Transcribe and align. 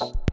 you. 0.00 0.31